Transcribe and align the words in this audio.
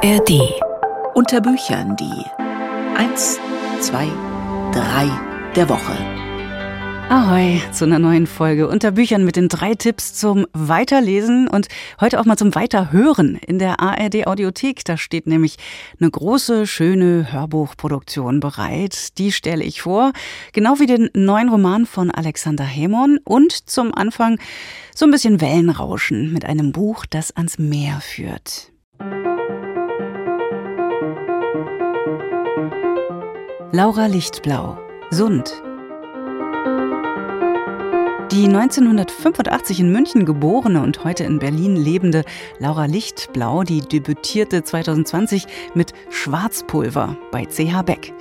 ARD. 0.00 0.54
Unter 1.14 1.40
Büchern 1.40 1.96
die 1.96 2.24
1, 2.96 3.40
2, 3.80 4.06
3 4.72 5.10
der 5.56 5.68
Woche. 5.68 5.96
Ahoi 7.08 7.60
zu 7.72 7.84
einer 7.84 7.98
neuen 7.98 8.28
Folge 8.28 8.68
unter 8.68 8.92
Büchern 8.92 9.24
mit 9.24 9.34
den 9.34 9.48
drei 9.48 9.74
Tipps 9.74 10.14
zum 10.14 10.46
Weiterlesen 10.52 11.48
und 11.48 11.66
heute 12.00 12.20
auch 12.20 12.26
mal 12.26 12.36
zum 12.36 12.54
Weiterhören 12.54 13.40
in 13.44 13.58
der 13.58 13.80
ARD 13.80 14.28
Audiothek. 14.28 14.84
Da 14.84 14.96
steht 14.96 15.26
nämlich 15.26 15.56
eine 16.00 16.12
große, 16.12 16.68
schöne 16.68 17.32
Hörbuchproduktion 17.32 18.38
bereit. 18.38 19.18
Die 19.18 19.32
stelle 19.32 19.64
ich 19.64 19.82
vor, 19.82 20.12
genau 20.52 20.78
wie 20.78 20.86
den 20.86 21.10
neuen 21.12 21.48
Roman 21.48 21.86
von 21.86 22.12
Alexander 22.12 22.64
Hemon 22.64 23.18
und 23.24 23.68
zum 23.68 23.92
Anfang 23.92 24.38
so 24.94 25.06
ein 25.06 25.10
bisschen 25.10 25.40
Wellenrauschen 25.40 26.32
mit 26.32 26.44
einem 26.44 26.70
Buch, 26.70 27.04
das 27.04 27.32
ans 27.32 27.58
Meer 27.58 28.00
führt. 28.00 28.70
Laura 33.70 34.06
Lichtblau, 34.06 34.78
Sund. 35.10 35.62
Die 38.32 38.46
1985 38.46 39.80
in 39.80 39.92
München 39.92 40.24
geborene 40.24 40.80
und 40.80 41.04
heute 41.04 41.24
in 41.24 41.38
Berlin 41.38 41.76
lebende 41.76 42.24
Laura 42.58 42.86
Lichtblau, 42.86 43.64
die 43.64 43.82
debütierte 43.82 44.64
2020 44.64 45.46
mit 45.74 45.92
Schwarzpulver 46.08 47.18
bei 47.30 47.44
CH 47.44 47.82
Beck. 47.82 48.14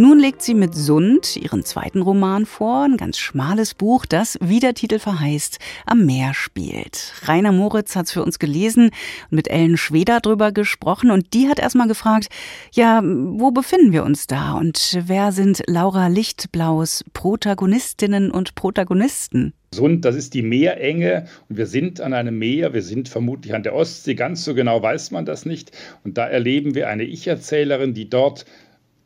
Nun 0.00 0.20
legt 0.20 0.42
sie 0.42 0.54
mit 0.54 0.76
Sund 0.76 1.36
ihren 1.36 1.64
zweiten 1.64 2.02
Roman 2.02 2.46
vor, 2.46 2.84
ein 2.84 2.96
ganz 2.96 3.18
schmales 3.18 3.74
Buch, 3.74 4.06
das, 4.06 4.38
wie 4.40 4.60
der 4.60 4.74
Titel 4.74 5.00
verheißt, 5.00 5.58
am 5.86 6.06
Meer 6.06 6.34
spielt. 6.34 7.14
Rainer 7.24 7.50
Moritz 7.50 7.96
hat 7.96 8.06
es 8.06 8.12
für 8.12 8.22
uns 8.22 8.38
gelesen 8.38 8.90
und 9.30 9.32
mit 9.32 9.48
Ellen 9.48 9.76
Schweder 9.76 10.20
drüber 10.20 10.52
gesprochen 10.52 11.10
und 11.10 11.34
die 11.34 11.48
hat 11.48 11.58
erstmal 11.58 11.88
gefragt, 11.88 12.28
ja, 12.70 13.02
wo 13.02 13.50
befinden 13.50 13.92
wir 13.92 14.04
uns 14.04 14.28
da 14.28 14.52
und 14.52 15.00
wer 15.04 15.32
sind 15.32 15.64
Laura 15.66 16.06
Lichtblaus 16.06 17.04
Protagonistinnen 17.12 18.30
und 18.30 18.54
Protagonisten? 18.54 19.52
Sund, 19.74 20.04
das 20.04 20.14
ist 20.14 20.32
die 20.32 20.42
Meerenge 20.42 21.26
und 21.48 21.58
wir 21.58 21.66
sind 21.66 22.00
an 22.00 22.14
einem 22.14 22.38
Meer, 22.38 22.72
wir 22.72 22.82
sind 22.82 23.08
vermutlich 23.08 23.52
an 23.52 23.64
der 23.64 23.74
Ostsee, 23.74 24.14
ganz 24.14 24.44
so 24.44 24.54
genau 24.54 24.80
weiß 24.80 25.10
man 25.10 25.26
das 25.26 25.44
nicht. 25.44 25.72
Und 26.04 26.18
da 26.18 26.26
erleben 26.26 26.76
wir 26.76 26.88
eine 26.88 27.02
Ich-Erzählerin, 27.02 27.94
die 27.94 28.08
dort 28.08 28.46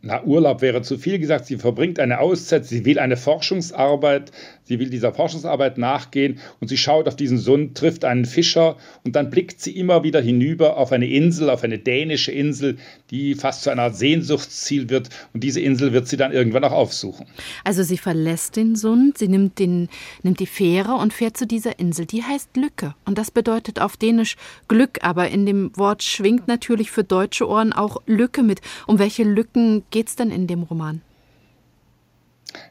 na, 0.03 0.23
Urlaub 0.25 0.63
wäre 0.63 0.83
zu 0.83 0.99
viel 0.99 1.19
gesagt. 1.21 1.47
Sie 1.47 1.57
verbringt 1.57 2.01
eine 2.01 2.19
Auszeit, 2.19 2.65
sie 2.65 2.85
will 2.85 2.99
eine 2.99 3.17
Forschungsarbeit, 3.17 4.33
sie 4.65 4.79
will 4.79 4.91
dieser 4.91 5.13
Forschungsarbeit 5.13 5.79
nachgehen 5.79 6.39
und 6.61 6.69
sie 6.69 6.77
schaut 6.77 7.09
auf 7.09 7.17
diesen 7.17 7.39
Sund, 7.39 7.77
trifft 7.77 8.05
einen 8.05 8.25
Fischer 8.25 8.77
und 9.05 9.17
dann 9.17 9.31
blickt 9.31 9.61
sie 9.61 9.77
immer 9.77 10.05
wieder 10.05 10.21
hinüber 10.21 10.77
auf 10.77 10.93
eine 10.93 11.07
Insel, 11.07 11.51
auf 11.51 11.65
eine 11.65 11.79
dänische 11.79 12.33
Insel, 12.33 12.77
die 13.11 13.35
fast 13.35 13.63
zu 13.63 13.71
einer 13.71 13.83
Art 13.83 13.97
Sehnsuchtsziel 13.97 14.91
wird 14.91 15.09
und 15.33 15.43
diese 15.45 15.61
Insel 15.61 15.93
wird 15.93 16.09
sie 16.09 16.17
dann 16.17 16.33
irgendwann 16.33 16.65
auch 16.65 16.73
aufsuchen. 16.73 17.27
Also 17.65 17.83
sie 17.83 17.99
verlässt 17.99 18.57
den 18.57 18.77
Sund, 18.77 19.19
sie 19.19 19.29
nimmt, 19.29 19.59
den, 19.59 19.89
nimmt 20.23 20.41
die 20.41 20.47
Fähre 20.47 20.95
und 20.95 21.13
fährt 21.13 21.37
zu 21.37 21.47
dieser 21.47 21.79
Insel. 21.79 22.07
Die 22.07 22.23
heißt 22.23 22.57
Lücke 22.57 22.95
und 23.05 23.19
das 23.19 23.31
bedeutet 23.31 23.81
auf 23.81 23.97
Dänisch 23.97 24.37
Glück, 24.69 24.99
aber 25.03 25.29
in 25.29 25.47
dem 25.47 25.77
Wort 25.77 26.03
schwingt 26.03 26.49
natürlich 26.49 26.91
für 26.91 27.05
deutsche 27.05 27.49
Ohren 27.49 27.73
auch 27.73 28.03
Lücke 28.07 28.43
mit. 28.43 28.61
Um 28.87 28.99
welche 28.99 29.25
Lücken 29.25 29.83
geht 29.91 30.09
es 30.09 30.17
denn 30.17 30.31
in 30.31 30.47
dem 30.47 30.63
Roman? 30.63 31.03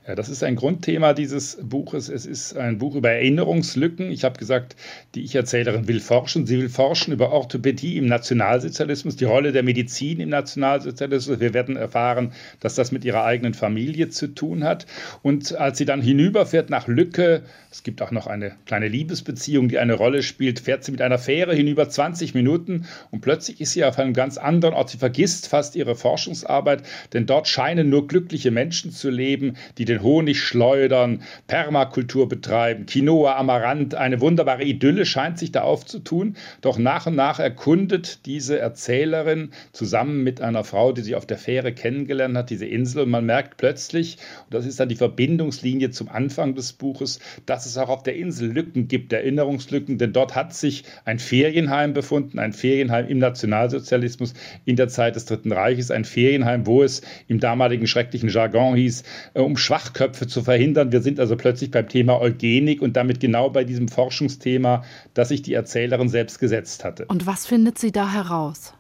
Ja, 0.07 0.15
das 0.15 0.29
ist 0.29 0.43
ein 0.43 0.55
Grundthema 0.55 1.13
dieses 1.13 1.57
Buches. 1.61 2.09
Es 2.09 2.25
ist 2.25 2.55
ein 2.57 2.77
Buch 2.77 2.95
über 2.95 3.11
Erinnerungslücken. 3.11 4.11
Ich 4.11 4.23
habe 4.23 4.37
gesagt, 4.37 4.75
die 5.15 5.21
Ich-Erzählerin 5.21 5.87
will 5.87 5.99
forschen. 5.99 6.47
Sie 6.47 6.59
will 6.59 6.69
forschen 6.69 7.13
über 7.13 7.31
Orthopädie 7.31 7.97
im 7.97 8.07
Nationalsozialismus, 8.07 9.15
die 9.15 9.25
Rolle 9.25 9.51
der 9.51 9.63
Medizin 9.63 10.19
im 10.19 10.29
Nationalsozialismus. 10.29 11.39
Wir 11.39 11.53
werden 11.53 11.75
erfahren, 11.75 12.33
dass 12.59 12.75
das 12.75 12.91
mit 12.91 13.05
ihrer 13.05 13.23
eigenen 13.23 13.53
Familie 13.53 14.09
zu 14.09 14.27
tun 14.27 14.63
hat. 14.63 14.85
Und 15.21 15.55
als 15.55 15.77
sie 15.77 15.85
dann 15.85 16.01
hinüberfährt 16.01 16.69
nach 16.69 16.87
Lücke, 16.87 17.43
es 17.71 17.83
gibt 17.83 18.01
auch 18.01 18.11
noch 18.11 18.27
eine 18.27 18.53
kleine 18.65 18.87
Liebesbeziehung, 18.87 19.69
die 19.69 19.79
eine 19.79 19.93
Rolle 19.93 20.23
spielt, 20.23 20.59
fährt 20.59 20.83
sie 20.83 20.91
mit 20.91 21.01
einer 21.01 21.19
Fähre 21.19 21.55
hinüber 21.55 21.87
20 21.87 22.33
Minuten 22.33 22.85
und 23.11 23.21
plötzlich 23.21 23.61
ist 23.61 23.71
sie 23.71 23.85
auf 23.85 23.97
einem 23.97 24.13
ganz 24.13 24.37
anderen 24.37 24.73
Ort. 24.73 24.89
Sie 24.89 24.97
vergisst 24.97 25.47
fast 25.47 25.75
ihre 25.75 25.95
Forschungsarbeit, 25.95 26.83
denn 27.13 27.25
dort 27.25 27.47
scheinen 27.47 27.89
nur 27.89 28.07
glückliche 28.07 28.51
Menschen 28.51 28.91
zu 28.91 29.09
leben, 29.09 29.55
die 29.77 29.85
den 29.85 30.01
Honig 30.03 30.41
schleudern, 30.41 31.21
Permakultur 31.47 32.27
betreiben, 32.27 32.85
Quinoa, 32.85 33.35
Amaranth, 33.35 33.95
eine 33.95 34.21
wunderbare 34.21 34.63
Idylle 34.63 35.05
scheint 35.05 35.37
sich 35.37 35.51
da 35.51 35.61
aufzutun. 35.61 36.35
Doch 36.61 36.77
nach 36.77 37.07
und 37.07 37.15
nach 37.15 37.39
erkundet 37.39 38.25
diese 38.25 38.59
Erzählerin 38.59 39.51
zusammen 39.71 40.23
mit 40.23 40.41
einer 40.41 40.63
Frau, 40.63 40.91
die 40.91 41.01
sie 41.01 41.15
auf 41.15 41.25
der 41.25 41.37
Fähre 41.37 41.73
kennengelernt 41.73 42.37
hat, 42.37 42.49
diese 42.49 42.65
Insel 42.65 43.03
und 43.03 43.09
man 43.09 43.25
merkt 43.25 43.57
plötzlich, 43.57 44.17
und 44.45 44.53
das 44.53 44.65
ist 44.65 44.79
dann 44.79 44.89
die 44.89 44.95
Verbindungslinie 44.95 45.91
zum 45.91 46.09
Anfang 46.09 46.55
des 46.55 46.73
Buches, 46.73 47.19
dass 47.45 47.65
es 47.65 47.77
auch 47.77 47.89
auf 47.89 48.03
der 48.03 48.15
Insel 48.15 48.51
Lücken 48.51 48.87
gibt, 48.87 49.13
Erinnerungslücken, 49.13 49.97
denn 49.97 50.13
dort 50.13 50.35
hat 50.35 50.53
sich 50.53 50.83
ein 51.05 51.19
Ferienheim 51.19 51.93
befunden, 51.93 52.39
ein 52.39 52.53
Ferienheim 52.53 53.07
im 53.07 53.19
Nationalsozialismus 53.19 54.33
in 54.65 54.75
der 54.75 54.87
Zeit 54.87 55.15
des 55.15 55.25
Dritten 55.25 55.51
Reiches, 55.51 55.91
ein 55.91 56.05
Ferienheim, 56.05 56.65
wo 56.65 56.83
es 56.83 57.01
im 57.27 57.39
damaligen 57.39 57.87
schrecklichen 57.87 58.29
Jargon 58.29 58.75
hieß, 58.75 59.03
äh, 59.33 59.39
um 59.39 59.57
Schwachköpfe 59.61 60.27
zu 60.27 60.43
verhindern. 60.43 60.91
Wir 60.91 61.01
sind 61.01 61.19
also 61.19 61.35
plötzlich 61.35 61.71
beim 61.71 61.87
Thema 61.87 62.19
Eugenik 62.19 62.81
und 62.81 62.97
damit 62.97 63.19
genau 63.19 63.49
bei 63.49 63.63
diesem 63.63 63.87
Forschungsthema, 63.87 64.83
das 65.13 65.29
sich 65.29 65.41
die 65.41 65.53
Erzählerin 65.53 66.09
selbst 66.09 66.39
gesetzt 66.39 66.83
hatte. 66.83 67.05
Und 67.05 67.25
was 67.25 67.45
findet 67.45 67.77
sie 67.77 67.91
da 67.91 68.11
heraus? 68.11 68.73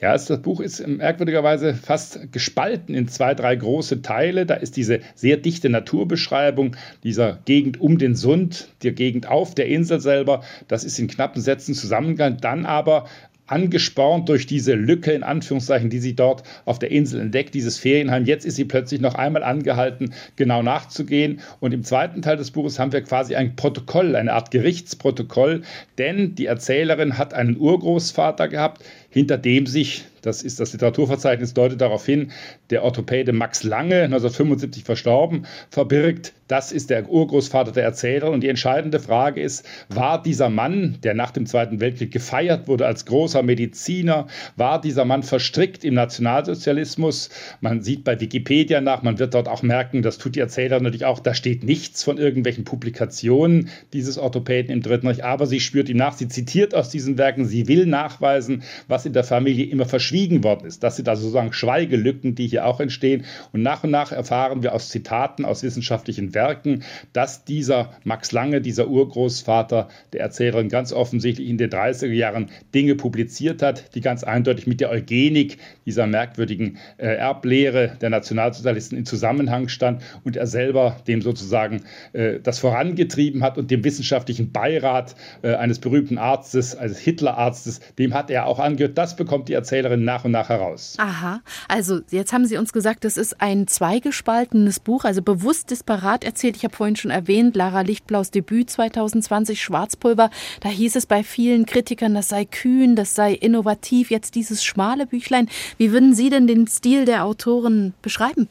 Ja, 0.00 0.12
das 0.12 0.42
Buch 0.42 0.60
ist 0.60 0.86
merkwürdigerweise 0.86 1.74
fast 1.74 2.32
gespalten 2.32 2.94
in 2.94 3.08
zwei, 3.08 3.34
drei 3.34 3.56
große 3.56 4.02
Teile. 4.02 4.46
Da 4.46 4.54
ist 4.54 4.76
diese 4.76 5.00
sehr 5.14 5.36
dichte 5.36 5.68
Naturbeschreibung 5.70 6.76
dieser 7.02 7.38
Gegend 7.44 7.80
um 7.80 7.98
den 7.98 8.14
Sund, 8.14 8.68
der 8.82 8.92
Gegend 8.92 9.28
auf 9.28 9.54
der 9.54 9.66
Insel 9.66 10.00
selber. 10.00 10.42
Das 10.68 10.84
ist 10.84 10.98
in 10.98 11.08
knappen 11.08 11.40
Sätzen 11.40 11.74
zusammengegangen. 11.74 12.38
Dann 12.40 12.66
aber 12.66 13.06
angespornt 13.46 14.28
durch 14.28 14.46
diese 14.46 14.74
Lücke 14.74 15.12
in 15.12 15.22
Anführungszeichen, 15.22 15.90
die 15.90 15.98
sie 15.98 16.14
dort 16.14 16.42
auf 16.64 16.78
der 16.78 16.90
Insel 16.90 17.20
entdeckt, 17.20 17.54
dieses 17.54 17.78
Ferienheim. 17.78 18.24
Jetzt 18.24 18.46
ist 18.46 18.56
sie 18.56 18.64
plötzlich 18.64 19.00
noch 19.00 19.14
einmal 19.14 19.42
angehalten, 19.42 20.14
genau 20.36 20.62
nachzugehen. 20.62 21.40
Und 21.60 21.74
im 21.74 21.84
zweiten 21.84 22.22
Teil 22.22 22.36
des 22.36 22.50
Buches 22.50 22.78
haben 22.78 22.92
wir 22.92 23.02
quasi 23.02 23.34
ein 23.34 23.56
Protokoll, 23.56 24.16
eine 24.16 24.32
Art 24.32 24.50
Gerichtsprotokoll, 24.50 25.62
denn 25.98 26.34
die 26.34 26.46
Erzählerin 26.46 27.18
hat 27.18 27.34
einen 27.34 27.56
Urgroßvater 27.56 28.48
gehabt, 28.48 28.82
hinter 29.12 29.36
dem 29.38 29.66
sich, 29.66 30.04
das 30.22 30.42
ist 30.42 30.58
das 30.58 30.72
Literaturverzeichnis, 30.72 31.52
deutet 31.52 31.80
darauf 31.80 32.06
hin, 32.06 32.30
der 32.70 32.82
Orthopäde 32.82 33.32
Max 33.32 33.62
Lange, 33.62 34.04
1975 34.04 34.84
verstorben, 34.84 35.46
verbirgt. 35.68 36.32
Das 36.48 36.70
ist 36.70 36.90
der 36.90 37.08
Urgroßvater 37.08 37.72
der 37.72 37.84
Erzählerin. 37.84 38.34
Und 38.34 38.42
die 38.42 38.48
entscheidende 38.48 39.00
Frage 39.00 39.40
ist, 39.40 39.66
war 39.88 40.22
dieser 40.22 40.48
Mann, 40.48 40.98
der 41.02 41.14
nach 41.14 41.30
dem 41.30 41.46
Zweiten 41.46 41.80
Weltkrieg 41.80 42.12
gefeiert 42.12 42.68
wurde 42.68 42.86
als 42.86 43.06
großer 43.06 43.42
Mediziner, 43.42 44.26
war 44.56 44.80
dieser 44.80 45.04
Mann 45.04 45.22
verstrickt 45.22 45.82
im 45.82 45.94
Nationalsozialismus? 45.94 47.30
Man 47.60 47.82
sieht 47.82 48.04
bei 48.04 48.20
Wikipedia 48.20 48.80
nach, 48.80 49.02
man 49.02 49.18
wird 49.18 49.34
dort 49.34 49.48
auch 49.48 49.62
merken, 49.62 50.02
das 50.02 50.18
tut 50.18 50.36
die 50.36 50.40
Erzählerin 50.40 50.84
natürlich 50.84 51.06
auch, 51.06 51.20
da 51.20 51.34
steht 51.34 51.64
nichts 51.64 52.02
von 52.02 52.18
irgendwelchen 52.18 52.64
Publikationen 52.64 53.68
dieses 53.92 54.18
Orthopäden 54.18 54.70
im 54.70 54.82
Dritten 54.82 55.06
Reich, 55.06 55.24
aber 55.24 55.46
sie 55.46 55.60
spürt 55.60 55.88
ihm 55.88 55.96
nach, 55.96 56.12
sie 56.12 56.28
zitiert 56.28 56.74
aus 56.74 56.90
diesen 56.90 57.18
Werken, 57.18 57.44
sie 57.44 57.66
will 57.66 57.86
nachweisen, 57.86 58.62
was 58.88 59.01
was 59.02 59.06
in 59.06 59.12
der 59.14 59.24
Familie 59.24 59.66
immer 59.66 59.84
verschwiegen 59.84 60.44
worden 60.44 60.66
ist. 60.66 60.84
Das 60.84 60.94
sind 60.94 61.08
also 61.08 61.22
sozusagen 61.22 61.52
Schweigelücken, 61.52 62.36
die 62.36 62.46
hier 62.46 62.66
auch 62.66 62.78
entstehen. 62.78 63.24
Und 63.52 63.62
nach 63.62 63.82
und 63.82 63.90
nach 63.90 64.12
erfahren 64.12 64.62
wir 64.62 64.74
aus 64.74 64.90
Zitaten, 64.90 65.44
aus 65.44 65.64
wissenschaftlichen 65.64 66.34
Werken, 66.34 66.84
dass 67.12 67.44
dieser 67.44 67.90
Max 68.04 68.30
Lange, 68.30 68.60
dieser 68.60 68.88
Urgroßvater 68.88 69.88
der 70.12 70.20
Erzählerin, 70.20 70.68
ganz 70.68 70.92
offensichtlich 70.92 71.48
in 71.48 71.58
den 71.58 71.70
30er 71.70 72.12
Jahren 72.12 72.50
Dinge 72.74 72.94
publiziert 72.94 73.60
hat, 73.60 73.94
die 73.96 74.00
ganz 74.00 74.22
eindeutig 74.22 74.66
mit 74.66 74.80
der 74.80 74.90
Eugenik, 74.90 75.58
dieser 75.84 76.06
merkwürdigen 76.06 76.78
äh, 76.98 77.06
Erblehre 77.06 77.96
der 78.00 78.10
Nationalsozialisten 78.10 78.96
in 78.96 79.04
Zusammenhang 79.04 79.68
stand 79.68 80.02
und 80.22 80.36
er 80.36 80.46
selber 80.46 80.96
dem 81.08 81.22
sozusagen 81.22 81.82
äh, 82.12 82.38
das 82.40 82.60
vorangetrieben 82.60 83.42
hat 83.42 83.58
und 83.58 83.70
dem 83.70 83.82
wissenschaftlichen 83.82 84.52
Beirat 84.52 85.16
äh, 85.42 85.54
eines 85.54 85.80
berühmten 85.80 86.18
Arztes, 86.18 86.76
eines 86.76 86.98
Hitlerarztes, 86.98 87.80
dem 87.98 88.14
hat 88.14 88.30
er 88.30 88.46
auch 88.46 88.58
angehört, 88.58 88.91
das 88.92 89.16
bekommt 89.16 89.48
die 89.48 89.54
Erzählerin 89.54 90.04
nach 90.04 90.24
und 90.24 90.32
nach 90.32 90.48
heraus. 90.48 90.94
Aha, 90.98 91.40
also 91.68 92.00
jetzt 92.10 92.32
haben 92.32 92.46
Sie 92.46 92.56
uns 92.56 92.72
gesagt, 92.72 93.04
es 93.04 93.16
ist 93.16 93.40
ein 93.40 93.66
zweigespaltenes 93.66 94.80
Buch, 94.80 95.04
also 95.04 95.22
bewusst 95.22 95.70
disparat 95.70 96.24
erzählt. 96.24 96.56
Ich 96.56 96.64
habe 96.64 96.76
vorhin 96.76 96.96
schon 96.96 97.10
erwähnt, 97.10 97.56
Lara 97.56 97.82
Lichtblaus 97.82 98.30
Debüt 98.30 98.70
2020, 98.70 99.62
Schwarzpulver. 99.62 100.30
Da 100.60 100.68
hieß 100.68 100.96
es 100.96 101.06
bei 101.06 101.22
vielen 101.22 101.66
Kritikern, 101.66 102.14
das 102.14 102.28
sei 102.28 102.44
kühn, 102.44 102.96
das 102.96 103.14
sei 103.14 103.32
innovativ. 103.32 104.10
Jetzt 104.10 104.34
dieses 104.34 104.64
schmale 104.64 105.06
Büchlein. 105.06 105.48
Wie 105.78 105.92
würden 105.92 106.14
Sie 106.14 106.30
denn 106.30 106.46
den 106.46 106.66
Stil 106.66 107.04
der 107.04 107.24
Autoren 107.24 107.94
beschreiben? 108.02 108.48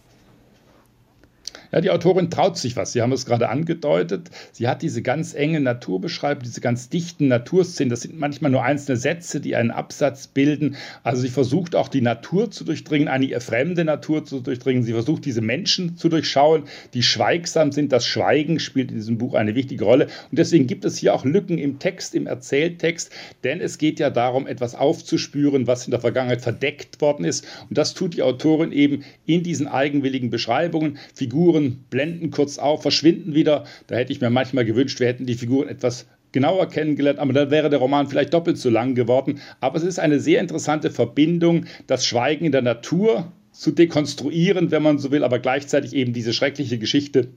Ja, 1.71 1.79
die 1.79 1.89
Autorin 1.89 2.29
traut 2.29 2.57
sich 2.57 2.75
was. 2.75 2.91
Sie 2.91 3.01
haben 3.01 3.13
es 3.13 3.25
gerade 3.25 3.47
angedeutet. 3.47 4.29
Sie 4.51 4.67
hat 4.67 4.81
diese 4.81 5.01
ganz 5.01 5.33
enge 5.33 5.61
Naturbeschreibung, 5.61 6.43
diese 6.43 6.59
ganz 6.59 6.89
dichten 6.89 7.29
Naturszenen. 7.29 7.89
Das 7.89 8.01
sind 8.01 8.19
manchmal 8.19 8.51
nur 8.51 8.63
einzelne 8.63 8.97
Sätze, 8.97 9.39
die 9.39 9.55
einen 9.55 9.71
Absatz 9.71 10.27
bilden. 10.27 10.75
Also 11.03 11.21
sie 11.21 11.29
versucht 11.29 11.75
auch 11.75 11.87
die 11.87 12.01
Natur 12.01 12.51
zu 12.51 12.65
durchdringen, 12.65 13.07
eine 13.07 13.25
ihr 13.25 13.39
fremde 13.39 13.85
Natur 13.85 14.25
zu 14.25 14.41
durchdringen. 14.41 14.83
Sie 14.83 14.91
versucht 14.91 15.23
diese 15.23 15.41
Menschen 15.41 15.95
zu 15.95 16.09
durchschauen, 16.09 16.63
die 16.93 17.03
schweigsam 17.03 17.71
sind. 17.71 17.93
Das 17.93 18.05
Schweigen 18.05 18.59
spielt 18.59 18.91
in 18.91 18.97
diesem 18.97 19.17
Buch 19.17 19.33
eine 19.33 19.55
wichtige 19.55 19.85
Rolle. 19.85 20.07
Und 20.29 20.39
deswegen 20.39 20.67
gibt 20.67 20.83
es 20.83 20.97
hier 20.97 21.15
auch 21.15 21.23
Lücken 21.23 21.57
im 21.57 21.79
Text, 21.79 22.15
im 22.15 22.27
Erzähltext. 22.27 23.11
Denn 23.45 23.61
es 23.61 23.77
geht 23.77 23.99
ja 23.99 24.09
darum, 24.09 24.45
etwas 24.45 24.75
aufzuspüren, 24.75 25.67
was 25.67 25.85
in 25.85 25.91
der 25.91 26.01
Vergangenheit 26.01 26.41
verdeckt 26.41 26.99
worden 26.99 27.23
ist. 27.23 27.47
Und 27.69 27.77
das 27.77 27.93
tut 27.93 28.15
die 28.15 28.23
Autorin 28.23 28.73
eben 28.73 29.03
in 29.25 29.41
diesen 29.41 29.67
eigenwilligen 29.67 30.29
Beschreibungen. 30.29 30.97
Figuren 31.13 31.60
Figuren 31.61 31.85
blenden 31.89 32.31
kurz 32.31 32.57
auf, 32.57 32.81
verschwinden 32.81 33.35
wieder. 33.35 33.65
Da 33.87 33.95
hätte 33.95 34.11
ich 34.11 34.21
mir 34.21 34.29
manchmal 34.29 34.65
gewünscht, 34.65 34.99
wir 34.99 35.07
hätten 35.07 35.25
die 35.25 35.35
Figuren 35.35 35.67
etwas 35.67 36.07
genauer 36.31 36.67
kennengelernt, 36.69 37.19
aber 37.19 37.33
dann 37.33 37.51
wäre 37.51 37.69
der 37.69 37.79
Roman 37.79 38.07
vielleicht 38.07 38.33
doppelt 38.33 38.57
so 38.57 38.69
lang 38.69 38.95
geworden. 38.95 39.41
Aber 39.59 39.77
es 39.77 39.83
ist 39.83 39.99
eine 39.99 40.19
sehr 40.19 40.39
interessante 40.39 40.89
Verbindung, 40.89 41.65
das 41.87 42.05
Schweigen 42.05 42.45
in 42.45 42.51
der 42.53 42.61
Natur 42.61 43.31
zu 43.51 43.71
dekonstruieren, 43.71 44.71
wenn 44.71 44.81
man 44.81 44.97
so 44.97 45.11
will, 45.11 45.25
aber 45.25 45.39
gleichzeitig 45.39 45.93
eben 45.93 46.13
diese 46.13 46.31
schreckliche 46.31 46.77
Geschichte 46.77 47.27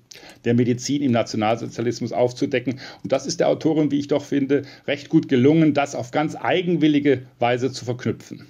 der 0.45 0.55
Medizin 0.55 1.03
im 1.03 1.11
Nationalsozialismus 1.11 2.13
aufzudecken. 2.13 2.79
Und 3.03 3.11
das 3.11 3.27
ist 3.27 3.41
der 3.41 3.49
Autorin, 3.49 3.91
wie 3.91 3.99
ich 3.99 4.07
doch 4.07 4.25
finde, 4.25 4.63
recht 4.87 5.09
gut 5.09 5.29
gelungen, 5.29 5.75
das 5.75 5.97
auf 5.97 6.13
ganz 6.13 6.37
eigenwillige 6.37 7.23
Weise 7.41 7.73
zu 7.73 7.85
verknüpfen 7.85 8.47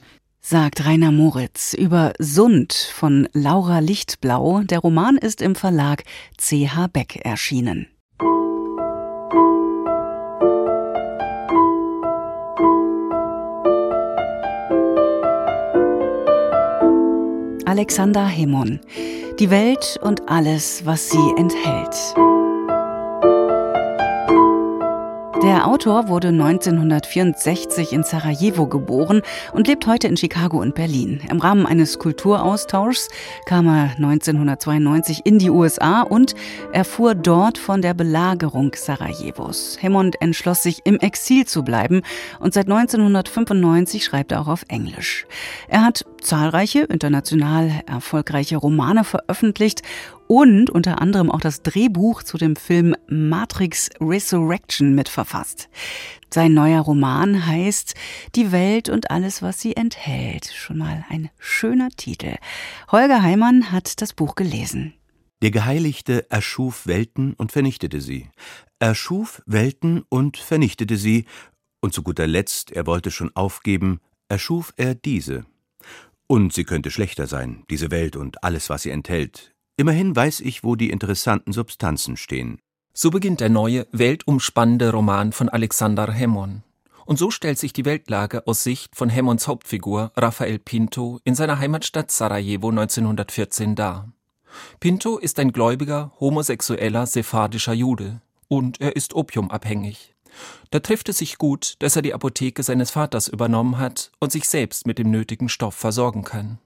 sagt 0.46 0.84
Rainer 0.84 1.10
Moritz 1.10 1.72
über 1.72 2.12
Sund 2.18 2.74
von 2.74 3.26
Laura 3.32 3.78
Lichtblau. 3.78 4.60
Der 4.60 4.80
Roman 4.80 5.16
ist 5.16 5.40
im 5.40 5.54
Verlag 5.54 6.04
CH 6.36 6.86
Beck 6.92 7.16
erschienen. 7.24 7.86
Alexander 17.64 18.26
Hemon. 18.26 18.80
Die 19.40 19.48
Welt 19.48 19.98
und 20.02 20.28
alles, 20.28 20.84
was 20.84 21.08
sie 21.08 21.32
enthält. 21.38 22.53
Der 25.44 25.68
Autor 25.68 26.08
wurde 26.08 26.28
1964 26.28 27.92
in 27.92 28.02
Sarajevo 28.02 28.66
geboren 28.66 29.20
und 29.52 29.68
lebt 29.68 29.86
heute 29.86 30.08
in 30.08 30.16
Chicago 30.16 30.58
und 30.58 30.74
Berlin. 30.74 31.20
Im 31.30 31.38
Rahmen 31.38 31.66
eines 31.66 31.98
Kulturaustauschs 31.98 33.10
kam 33.44 33.66
er 33.66 33.90
1992 33.96 35.26
in 35.26 35.38
die 35.38 35.50
USA 35.50 36.00
und 36.00 36.34
erfuhr 36.72 37.14
dort 37.14 37.58
von 37.58 37.82
der 37.82 37.92
Belagerung 37.92 38.72
Sarajevos. 38.74 39.76
Hemond 39.82 40.18
entschloss 40.22 40.62
sich, 40.62 40.80
im 40.84 40.98
Exil 40.98 41.44
zu 41.44 41.62
bleiben 41.62 42.00
und 42.40 42.54
seit 42.54 42.64
1995 42.64 44.02
schreibt 44.02 44.32
er 44.32 44.40
auch 44.40 44.48
auf 44.48 44.64
Englisch. 44.68 45.26
Er 45.68 45.84
hat 45.84 46.06
zahlreiche 46.24 46.80
international 46.80 47.82
erfolgreiche 47.86 48.56
Romane 48.56 49.04
veröffentlicht 49.04 49.82
und 50.26 50.70
unter 50.70 51.00
anderem 51.00 51.30
auch 51.30 51.40
das 51.40 51.62
Drehbuch 51.62 52.22
zu 52.22 52.38
dem 52.38 52.56
Film 52.56 52.96
Matrix 53.08 53.90
Resurrection 54.00 54.94
mitverfasst. 54.94 55.68
Sein 56.32 56.54
neuer 56.54 56.80
Roman 56.80 57.46
heißt 57.46 57.94
Die 58.34 58.50
Welt 58.50 58.88
und 58.88 59.10
alles, 59.10 59.42
was 59.42 59.60
sie 59.60 59.76
enthält. 59.76 60.46
Schon 60.52 60.78
mal 60.78 61.04
ein 61.08 61.30
schöner 61.38 61.90
Titel. 61.90 62.36
Holger 62.90 63.22
Heimann 63.22 63.70
hat 63.70 64.00
das 64.02 64.12
Buch 64.12 64.34
gelesen. 64.34 64.94
Der 65.42 65.50
Geheiligte 65.50 66.30
erschuf 66.30 66.86
Welten 66.86 67.34
und 67.34 67.52
vernichtete 67.52 68.00
sie. 68.00 68.30
Erschuf 68.78 69.42
Welten 69.46 70.02
und 70.08 70.38
vernichtete 70.38 70.96
sie. 70.96 71.26
Und 71.80 71.92
zu 71.92 72.02
guter 72.02 72.26
Letzt, 72.26 72.72
er 72.72 72.86
wollte 72.86 73.10
schon 73.10 73.30
aufgeben, 73.36 74.00
erschuf 74.28 74.72
er 74.76 74.94
diese. 74.94 75.44
Und 76.26 76.52
sie 76.52 76.64
könnte 76.64 76.90
schlechter 76.90 77.26
sein, 77.26 77.64
diese 77.70 77.90
Welt 77.90 78.16
und 78.16 78.42
alles, 78.42 78.70
was 78.70 78.82
sie 78.82 78.90
enthält. 78.90 79.54
Immerhin 79.76 80.14
weiß 80.14 80.40
ich, 80.40 80.64
wo 80.64 80.76
die 80.76 80.90
interessanten 80.90 81.52
Substanzen 81.52 82.16
stehen. 82.16 82.60
So 82.92 83.10
beginnt 83.10 83.40
der 83.40 83.48
neue, 83.48 83.86
weltumspannende 83.92 84.92
Roman 84.92 85.32
von 85.32 85.48
Alexander 85.48 86.12
Hemmon. 86.12 86.62
Und 87.06 87.18
so 87.18 87.30
stellt 87.30 87.58
sich 87.58 87.72
die 87.72 87.84
Weltlage 87.84 88.46
aus 88.46 88.62
Sicht 88.62 88.96
von 88.96 89.10
Hemmons 89.10 89.46
Hauptfigur 89.46 90.12
Rafael 90.16 90.58
Pinto 90.58 91.20
in 91.24 91.34
seiner 91.34 91.58
Heimatstadt 91.58 92.10
Sarajevo 92.10 92.70
1914 92.70 93.74
dar. 93.74 94.12
Pinto 94.80 95.18
ist 95.18 95.38
ein 95.38 95.52
gläubiger, 95.52 96.12
homosexueller, 96.20 97.06
sephardischer 97.06 97.74
Jude. 97.74 98.22
Und 98.48 98.80
er 98.80 98.96
ist 98.96 99.14
opiumabhängig. 99.14 100.13
Da 100.70 100.80
trifft 100.80 101.08
es 101.08 101.18
sich 101.18 101.38
gut, 101.38 101.76
dass 101.80 101.96
er 101.96 102.02
die 102.02 102.14
Apotheke 102.14 102.62
seines 102.62 102.90
Vaters 102.90 103.28
übernommen 103.28 103.78
hat 103.78 104.10
und 104.20 104.32
sich 104.32 104.48
selbst 104.48 104.86
mit 104.86 104.98
dem 104.98 105.10
nötigen 105.10 105.48
Stoff 105.48 105.74
versorgen 105.74 106.24
kann. 106.24 106.58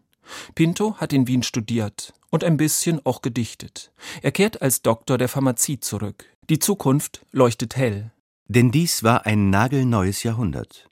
Pinto 0.55 0.97
hat 0.97 1.13
in 1.13 1.27
Wien 1.27 1.43
studiert 1.43 2.13
und 2.31 2.45
ein 2.45 2.57
bisschen 2.57 3.05
auch 3.05 3.23
gedichtet. 3.23 3.93
Er 4.23 4.33
kehrt 4.33 4.63
als 4.63 4.83
Doktor 4.83 5.19
der 5.19 5.29
Pharmazie 5.29 5.81
zurück. 5.81 6.27
Die 6.51 6.59
Zukunft 6.59 7.25
leuchtet 7.33 7.77
hell. 7.77 8.13
Denn 8.47 8.71
dies 8.71 9.03
war 9.03 9.27
ein 9.27 9.51
nagelneues 9.51 10.23
Jahrhundert. 10.23 10.89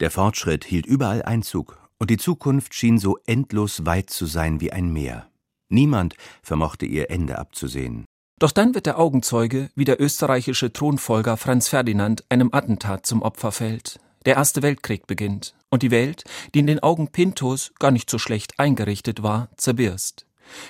Der 0.00 0.10
Fortschritt 0.10 0.64
hielt 0.64 0.86
überall 0.86 1.22
Einzug, 1.22 1.78
und 1.98 2.10
die 2.10 2.16
Zukunft 2.16 2.74
schien 2.74 2.98
so 2.98 3.18
endlos 3.26 3.84
weit 3.84 4.10
zu 4.10 4.26
sein 4.26 4.60
wie 4.60 4.72
ein 4.72 4.92
Meer. 4.92 5.28
Niemand 5.68 6.14
vermochte 6.42 6.86
ihr 6.86 7.10
Ende 7.10 7.38
abzusehen. 7.38 8.04
Doch 8.40 8.52
dann 8.52 8.74
wird 8.74 8.86
der 8.86 8.98
Augenzeuge, 8.98 9.68
wie 9.74 9.84
der 9.84 10.00
österreichische 10.00 10.72
Thronfolger 10.72 11.36
Franz 11.36 11.68
Ferdinand 11.68 12.24
einem 12.30 12.48
Attentat 12.52 13.04
zum 13.04 13.20
Opfer 13.20 13.52
fällt. 13.52 14.00
Der 14.24 14.36
Erste 14.36 14.62
Weltkrieg 14.62 15.06
beginnt 15.06 15.54
und 15.68 15.82
die 15.82 15.90
Welt, 15.90 16.24
die 16.54 16.60
in 16.60 16.66
den 16.66 16.82
Augen 16.82 17.08
Pintos 17.08 17.72
gar 17.78 17.90
nicht 17.90 18.08
so 18.08 18.18
schlecht 18.18 18.58
eingerichtet 18.58 19.22
war, 19.22 19.50
zerbirst. 19.58 20.24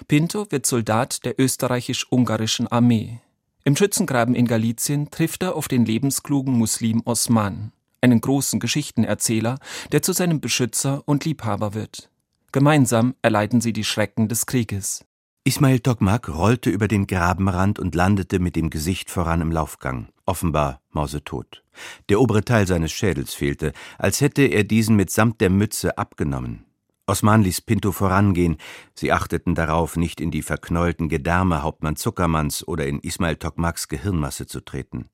Pinto 0.08 0.50
wird 0.50 0.66
Soldat 0.66 1.24
der 1.24 1.38
österreichisch-ungarischen 1.38 2.66
Armee. 2.66 3.20
Im 3.62 3.76
Schützengraben 3.76 4.34
in 4.34 4.48
Galizien 4.48 5.12
trifft 5.12 5.44
er 5.44 5.54
auf 5.54 5.68
den 5.68 5.84
lebensklugen 5.84 6.54
Muslim 6.54 7.02
Osman, 7.04 7.70
einen 8.00 8.20
großen 8.20 8.58
Geschichtenerzähler, 8.58 9.60
der 9.92 10.02
zu 10.02 10.12
seinem 10.12 10.40
Beschützer 10.40 11.04
und 11.06 11.24
Liebhaber 11.24 11.72
wird. 11.74 12.10
Gemeinsam 12.50 13.14
erleiden 13.22 13.60
sie 13.60 13.72
die 13.72 13.84
Schrecken 13.84 14.28
des 14.28 14.46
Krieges. 14.46 15.04
Ismail 15.42 15.80
Tokmak 15.80 16.28
rollte 16.28 16.68
über 16.68 16.86
den 16.86 17.06
Grabenrand 17.06 17.78
und 17.78 17.94
landete 17.94 18.38
mit 18.38 18.56
dem 18.56 18.68
Gesicht 18.68 19.10
voran 19.10 19.40
im 19.40 19.50
Laufgang, 19.50 20.08
offenbar 20.26 20.82
mausetot. 20.90 21.64
Der 22.10 22.20
obere 22.20 22.44
Teil 22.44 22.66
seines 22.66 22.92
Schädels 22.92 23.32
fehlte, 23.32 23.72
als 23.96 24.20
hätte 24.20 24.42
er 24.42 24.64
diesen 24.64 24.96
mitsamt 24.96 25.40
der 25.40 25.48
Mütze 25.48 25.96
abgenommen. 25.96 26.66
Osman 27.06 27.42
ließ 27.42 27.62
Pinto 27.62 27.90
vorangehen, 27.90 28.58
sie 28.94 29.12
achteten 29.12 29.54
darauf, 29.54 29.96
nicht 29.96 30.20
in 30.20 30.30
die 30.30 30.42
verknäulten 30.42 31.08
Gedärme 31.08 31.62
Hauptmann 31.62 31.96
Zuckermanns 31.96 32.68
oder 32.68 32.86
in 32.86 33.00
Ismail 33.00 33.36
Tokmaks 33.36 33.88
Gehirnmasse 33.88 34.46
zu 34.46 34.60
treten. 34.60 35.08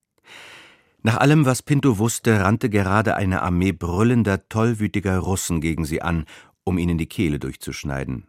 Nach 1.03 1.19
allem, 1.19 1.47
was 1.47 1.62
Pinto 1.62 1.99
wusste, 1.99 2.41
rannte 2.41 2.69
gerade 2.69 3.15
eine 3.15 3.43
Armee 3.43 3.71
brüllender, 3.71 4.49
tollwütiger 4.49 5.19
Russen 5.19 5.61
gegen 5.61 5.85
sie 5.85 6.03
an, 6.03 6.25
um 6.65 6.79
ihnen 6.79 6.99
die 6.99 7.07
Kehle 7.07 7.39
durchzuschneiden. 7.39 8.27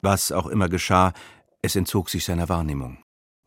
Was 0.00 0.32
auch 0.32 0.46
immer 0.46 0.68
geschah, 0.68 1.12
es 1.62 1.76
entzog 1.76 2.10
sich 2.10 2.24
seiner 2.24 2.48
Wahrnehmung. 2.48 2.98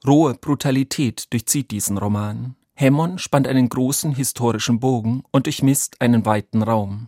Rohe 0.05 0.33
Brutalität 0.33 1.31
durchzieht 1.31 1.71
diesen 1.71 1.97
Roman. 1.97 2.55
Hemmon 2.75 3.17
spannt 3.19 3.47
einen 3.47 3.69
großen 3.69 4.13
historischen 4.13 4.79
Bogen 4.79 5.23
und 5.31 5.45
durchmisst 5.45 6.01
einen 6.01 6.25
weiten 6.25 6.61
Raum. 6.61 7.07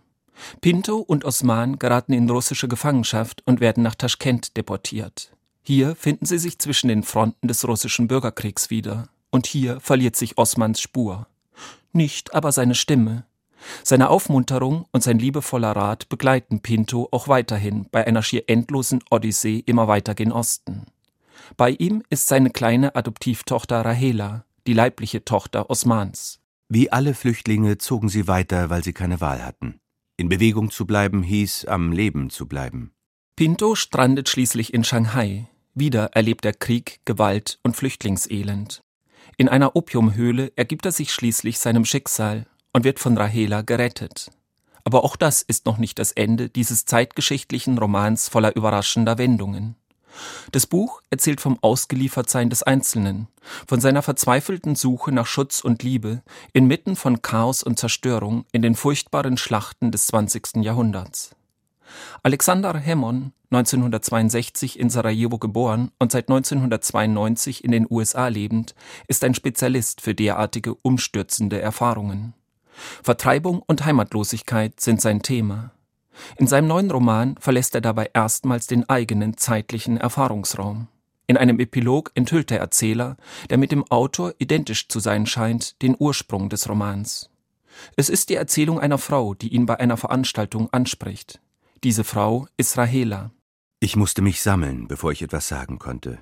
Pinto 0.61 0.97
und 0.97 1.25
Osman 1.25 1.79
geraten 1.79 2.13
in 2.13 2.29
russische 2.29 2.67
Gefangenschaft 2.67 3.41
und 3.45 3.59
werden 3.59 3.83
nach 3.83 3.95
Taschkent 3.95 4.57
deportiert. 4.57 5.31
Hier 5.63 5.95
finden 5.95 6.25
sie 6.25 6.37
sich 6.37 6.59
zwischen 6.59 6.89
den 6.89 7.03
Fronten 7.03 7.47
des 7.47 7.67
russischen 7.67 8.07
Bürgerkriegs 8.07 8.69
wieder. 8.69 9.07
Und 9.31 9.47
hier 9.47 9.79
verliert 9.79 10.15
sich 10.15 10.37
Osmans 10.37 10.79
Spur. 10.79 11.27
Nicht 11.91 12.33
aber 12.33 12.51
seine 12.51 12.75
Stimme. 12.75 13.25
Seine 13.83 14.09
Aufmunterung 14.09 14.85
und 14.91 15.01
sein 15.01 15.17
liebevoller 15.17 15.71
Rat 15.71 16.07
begleiten 16.09 16.59
Pinto 16.59 17.07
auch 17.11 17.27
weiterhin 17.27 17.87
bei 17.91 18.05
einer 18.05 18.21
schier 18.21 18.43
endlosen 18.47 19.03
Odyssee 19.09 19.63
immer 19.65 19.87
weiter 19.87 20.13
gen 20.13 20.31
Osten. 20.31 20.85
Bei 21.57 21.71
ihm 21.71 22.03
ist 22.09 22.27
seine 22.27 22.49
kleine 22.49 22.95
Adoptivtochter 22.95 23.83
Rahela, 23.83 24.45
die 24.67 24.73
leibliche 24.73 25.25
Tochter 25.25 25.69
Osmans. 25.69 26.39
Wie 26.69 26.91
alle 26.91 27.13
Flüchtlinge 27.13 27.77
zogen 27.77 28.09
sie 28.09 28.27
weiter, 28.27 28.69
weil 28.69 28.83
sie 28.83 28.93
keine 28.93 29.21
Wahl 29.21 29.43
hatten. 29.45 29.79
In 30.17 30.29
Bewegung 30.29 30.71
zu 30.71 30.85
bleiben 30.85 31.23
hieß, 31.23 31.65
am 31.65 31.91
Leben 31.91 32.29
zu 32.29 32.47
bleiben. 32.47 32.91
Pinto 33.35 33.75
strandet 33.75 34.29
schließlich 34.29 34.73
in 34.73 34.83
Shanghai. 34.83 35.47
Wieder 35.73 36.11
erlebt 36.13 36.45
er 36.45 36.53
Krieg, 36.53 37.01
Gewalt 37.05 37.59
und 37.63 37.75
Flüchtlingselend. 37.75 38.81
In 39.37 39.49
einer 39.49 39.75
Opiumhöhle 39.75 40.53
ergibt 40.55 40.85
er 40.85 40.93
sich 40.93 41.11
schließlich 41.13 41.59
seinem 41.59 41.83
Schicksal 41.83 42.47
und 42.71 42.85
wird 42.85 42.99
von 42.99 43.17
Rahela 43.17 43.61
gerettet. 43.61 44.31
Aber 44.85 45.03
auch 45.03 45.17
das 45.17 45.41
ist 45.41 45.65
noch 45.65 45.77
nicht 45.77 45.99
das 45.99 46.13
Ende 46.13 46.49
dieses 46.49 46.85
zeitgeschichtlichen 46.85 47.77
Romans 47.77 48.29
voller 48.29 48.55
überraschender 48.55 49.17
Wendungen. 49.17 49.75
Das 50.51 50.65
Buch 50.65 51.01
erzählt 51.09 51.41
vom 51.41 51.57
Ausgeliefertsein 51.61 52.49
des 52.49 52.63
Einzelnen, 52.63 53.27
von 53.67 53.79
seiner 53.79 54.01
verzweifelten 54.01 54.75
Suche 54.75 55.11
nach 55.11 55.25
Schutz 55.25 55.61
und 55.61 55.83
Liebe 55.83 56.21
inmitten 56.53 56.95
von 56.95 57.21
Chaos 57.21 57.63
und 57.63 57.79
Zerstörung 57.79 58.45
in 58.51 58.61
den 58.61 58.75
furchtbaren 58.75 59.37
Schlachten 59.37 59.91
des 59.91 60.07
20. 60.07 60.57
Jahrhunderts. 60.57 61.35
Alexander 62.23 62.77
Hemon, 62.77 63.31
1962 63.51 64.79
in 64.79 64.89
Sarajevo 64.89 65.37
geboren 65.37 65.91
und 65.99 66.11
seit 66.11 66.29
1992 66.29 67.63
in 67.63 67.71
den 67.71 67.87
USA 67.89 68.27
lebend, 68.27 68.75
ist 69.07 69.23
ein 69.23 69.35
Spezialist 69.35 70.01
für 70.01 70.15
derartige 70.15 70.73
umstürzende 70.75 71.61
Erfahrungen. 71.61 72.33
Vertreibung 73.03 73.61
und 73.65 73.85
Heimatlosigkeit 73.85 74.79
sind 74.79 74.99
sein 74.99 75.21
Thema. 75.21 75.71
In 76.37 76.47
seinem 76.47 76.67
neuen 76.67 76.91
Roman 76.91 77.35
verlässt 77.39 77.75
er 77.75 77.81
dabei 77.81 78.09
erstmals 78.13 78.67
den 78.67 78.87
eigenen 78.89 79.37
zeitlichen 79.37 79.97
Erfahrungsraum. 79.97 80.87
In 81.27 81.37
einem 81.37 81.59
Epilog 81.59 82.11
enthüllt 82.13 82.49
der 82.49 82.59
Erzähler, 82.59 83.17
der 83.49 83.57
mit 83.57 83.71
dem 83.71 83.83
Autor 83.89 84.33
identisch 84.37 84.87
zu 84.87 84.99
sein 84.99 85.25
scheint, 85.25 85.81
den 85.81 85.95
Ursprung 85.97 86.49
des 86.49 86.69
Romans. 86.69 87.29
Es 87.95 88.09
ist 88.09 88.29
die 88.29 88.35
Erzählung 88.35 88.79
einer 88.79 88.97
Frau, 88.97 89.33
die 89.33 89.53
ihn 89.53 89.65
bei 89.65 89.79
einer 89.79 89.97
Veranstaltung 89.97 90.71
anspricht. 90.71 91.41
Diese 91.83 92.03
Frau 92.03 92.47
ist 92.57 92.77
Rahela. 92.77 93.31
Ich 93.79 93.95
musste 93.95 94.21
mich 94.21 94.41
sammeln, 94.41 94.87
bevor 94.87 95.11
ich 95.11 95.21
etwas 95.21 95.47
sagen 95.47 95.79
konnte. 95.79 96.19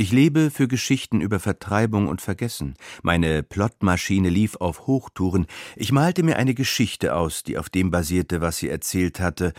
Ich 0.00 0.12
lebe 0.12 0.50
für 0.50 0.66
Geschichten 0.66 1.20
über 1.20 1.40
Vertreibung 1.40 2.08
und 2.08 2.22
Vergessen. 2.22 2.72
Meine 3.02 3.42
Plottmaschine 3.42 4.30
lief 4.30 4.56
auf 4.56 4.86
Hochtouren. 4.86 5.46
Ich 5.76 5.92
malte 5.92 6.22
mir 6.22 6.38
eine 6.38 6.54
Geschichte 6.54 7.14
aus, 7.14 7.42
die 7.42 7.58
auf 7.58 7.68
dem 7.68 7.90
basierte, 7.90 8.40
was 8.40 8.56
sie 8.56 8.70
erzählt 8.70 9.20
hatte, 9.20 9.52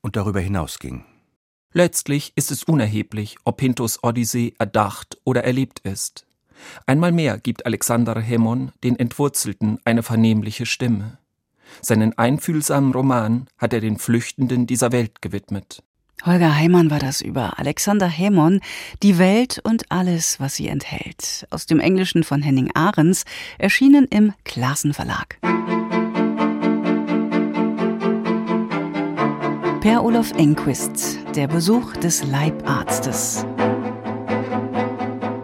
und 0.00 0.14
darüber 0.14 0.38
hinausging. 0.38 1.04
Letztlich 1.72 2.32
ist 2.36 2.52
es 2.52 2.62
unerheblich, 2.62 3.38
ob 3.42 3.56
Pintos 3.56 4.04
Odyssee 4.04 4.54
erdacht 4.60 5.18
oder 5.24 5.42
erlebt 5.42 5.80
ist. 5.80 6.28
Einmal 6.86 7.10
mehr 7.10 7.36
gibt 7.36 7.66
Alexander 7.66 8.20
Hemon 8.20 8.70
den 8.84 8.96
Entwurzelten 8.96 9.80
eine 9.84 10.04
vernehmliche 10.04 10.64
Stimme. 10.64 11.18
Seinen 11.82 12.16
einfühlsamen 12.16 12.92
Roman 12.92 13.48
hat 13.58 13.72
er 13.72 13.80
den 13.80 13.98
Flüchtenden 13.98 14.68
dieser 14.68 14.92
Welt 14.92 15.22
gewidmet. 15.22 15.82
Holger 16.24 16.56
Heimann 16.56 16.90
war 16.90 16.98
das 16.98 17.20
über 17.20 17.58
Alexander 17.58 18.08
Hemon, 18.08 18.60
Die 19.02 19.18
Welt 19.18 19.60
und 19.62 19.90
alles, 19.90 20.40
was 20.40 20.56
sie 20.56 20.68
enthält. 20.68 21.46
Aus 21.50 21.66
dem 21.66 21.78
Englischen 21.78 22.24
von 22.24 22.42
Henning 22.42 22.70
Ahrens, 22.74 23.24
erschienen 23.56 24.06
im 24.10 24.34
Klassen 24.44 24.94
Verlag. 24.94 25.38
Per 29.80 30.04
Olaf 30.04 30.32
Enquist, 30.32 31.18
der 31.36 31.46
Besuch 31.46 31.96
des 31.96 32.24
Leibarztes. 32.24 33.46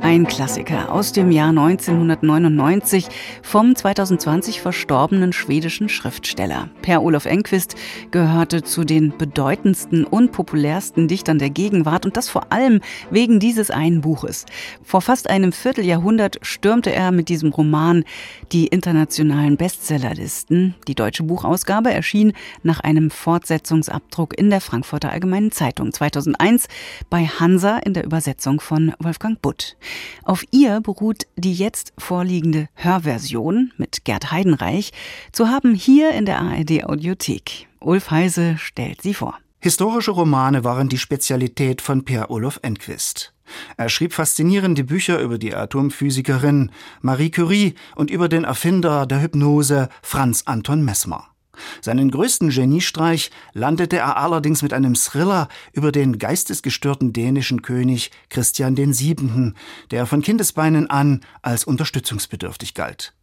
Ein 0.05 0.27
Klassiker 0.27 0.93
aus 0.93 1.13
dem 1.13 1.31
Jahr 1.31 1.49
1999 1.49 3.09
vom 3.43 3.75
2020 3.75 4.61
verstorbenen 4.61 5.33
schwedischen 5.33 5.89
Schriftsteller. 5.89 6.69
Per 6.83 7.03
Olof 7.03 7.25
Enquist 7.25 7.75
gehörte 8.11 8.63
zu 8.63 8.85
den 8.85 9.17
bedeutendsten 9.17 10.05
und 10.05 10.31
populärsten 10.31 11.09
Dichtern 11.09 11.39
der 11.39 11.49
Gegenwart 11.49 12.05
und 12.05 12.19
das 12.19 12.29
vor 12.29 12.53
allem 12.53 12.83
wegen 13.11 13.41
dieses 13.41 13.71
einen 13.71 14.03
Buches. 14.03 14.45
Vor 14.83 15.01
fast 15.01 15.31
einem 15.31 15.53
Vierteljahrhundert 15.53 16.37
stürmte 16.43 16.93
er 16.93 17.11
mit 17.11 17.31
diesem 17.31 17.51
Roman 17.51 18.05
die 18.53 18.67
internationalen 18.67 19.57
Bestsellerlisten. 19.57 20.75
Die 20.87 20.95
deutsche 20.95 21.23
Buchausgabe 21.23 21.91
erschien 21.91 22.35
nach 22.63 22.81
einem 22.81 23.11
Fortsetzungsabdruck 23.11 24.39
in 24.39 24.51
der 24.51 24.61
Frankfurter 24.61 25.11
Allgemeinen 25.11 25.51
Zeitung 25.51 25.95
2001 25.95 26.67
bei 27.09 27.25
Hansa 27.25 27.79
in 27.79 27.95
der 27.95 28.05
Übersetzung 28.05 28.61
von 28.61 28.93
Wolfgang 28.99 29.41
Butt. 29.41 29.79
Auf 30.25 30.45
ihr 30.51 30.81
beruht 30.81 31.27
die 31.37 31.55
jetzt 31.55 31.93
vorliegende 31.99 32.69
Hörversion 32.75 33.73
mit 33.77 34.05
Gerd 34.05 34.31
Heidenreich, 34.31 34.93
zu 35.33 35.49
haben 35.49 35.75
hier 35.75 36.13
in 36.13 36.27
der 36.27 36.41
ARD 36.41 36.85
Audiothek. 36.85 37.69
Ulf 37.81 38.11
Heise 38.11 38.57
stellt 38.59 39.03
sie 39.03 39.15
vor. 39.15 39.39
Historische 39.61 40.11
Romane 40.11 40.63
waren 40.63 40.89
die 40.89 40.99
Spezialität 40.99 41.81
von 41.81 42.05
Per 42.05 42.31
Olof 42.31 42.61
Enquist. 42.63 43.33
Er 43.77 43.89
schrieb 43.89 44.13
faszinierende 44.13 44.85
Bücher 44.85 45.21
über 45.21 45.39
die 45.39 45.55
Atomphysikerin 45.55 46.71
Marie 47.01 47.31
Curie 47.31 47.75
und 47.95 48.11
über 48.11 48.29
den 48.29 48.45
Erfinder 48.45 49.07
der 49.07 49.23
Hypnose 49.23 49.89
Franz 50.03 50.43
Anton 50.47 50.85
Messmer. 50.85 51.34
Seinen 51.81 52.11
größten 52.11 52.51
Geniestreich 52.51 53.31
landete 53.53 53.99
er 53.99 54.17
allerdings 54.17 54.63
mit 54.63 54.73
einem 54.73 54.95
Thriller 54.95 55.49
über 55.73 55.93
den 55.93 56.19
geistesgestörten 56.19 57.13
dänischen 57.13 57.63
König 57.63 58.11
Christian 58.29 58.77
VII., 58.77 59.53
der 59.91 60.07
von 60.07 60.23
Kindesbeinen 60.23 60.91
an 60.91 61.21
als 61.43 61.65
unterstützungsbedürftig 61.65 62.75
galt. 62.75 63.15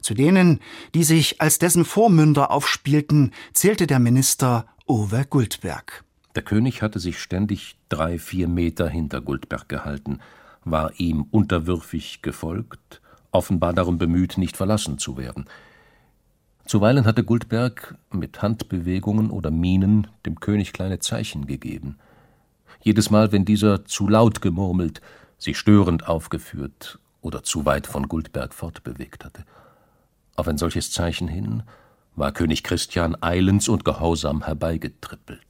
Zu 0.00 0.14
denen, 0.14 0.60
die 0.94 1.04
sich 1.04 1.40
als 1.40 1.58
dessen 1.58 1.84
Vormünder 1.84 2.50
aufspielten, 2.50 3.32
zählte 3.52 3.86
der 3.86 4.00
Minister 4.00 4.66
Owe 4.86 5.24
Guldberg. 5.28 6.04
Der 6.34 6.42
König 6.42 6.82
hatte 6.82 6.98
sich 6.98 7.20
ständig 7.20 7.76
drei, 7.88 8.18
vier 8.18 8.48
Meter 8.48 8.88
hinter 8.88 9.20
Guldberg 9.20 9.68
gehalten, 9.68 10.20
war 10.64 10.92
ihm 10.98 11.26
unterwürfig 11.30 12.22
gefolgt, 12.22 13.00
offenbar 13.30 13.72
darum 13.72 13.98
bemüht, 13.98 14.38
nicht 14.38 14.56
verlassen 14.56 14.98
zu 14.98 15.16
werden– 15.16 15.46
Zuweilen 16.68 17.06
hatte 17.06 17.24
Guldberg 17.24 17.96
mit 18.12 18.42
Handbewegungen 18.42 19.30
oder 19.30 19.50
Mienen 19.50 20.06
dem 20.26 20.38
König 20.38 20.74
kleine 20.74 20.98
Zeichen 20.98 21.46
gegeben. 21.46 21.96
Jedes 22.82 23.10
Mal, 23.10 23.32
wenn 23.32 23.46
dieser 23.46 23.86
zu 23.86 24.06
laut 24.06 24.42
gemurmelt, 24.42 25.00
sich 25.38 25.56
störend 25.56 26.06
aufgeführt 26.06 26.98
oder 27.22 27.42
zu 27.42 27.64
weit 27.64 27.86
von 27.86 28.06
Guldberg 28.06 28.52
fortbewegt 28.52 29.24
hatte. 29.24 29.44
Auf 30.36 30.46
ein 30.46 30.58
solches 30.58 30.92
Zeichen 30.92 31.26
hin 31.26 31.62
war 32.16 32.32
König 32.32 32.62
Christian 32.64 33.16
eilends 33.22 33.68
und 33.68 33.86
gehorsam 33.86 34.44
herbeigetrippelt. 34.44 35.40